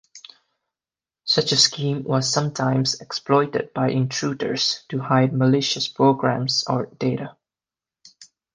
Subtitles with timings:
[1.25, 7.37] Such a scheme was sometimes exploited by intruders to hide malicious programs or data.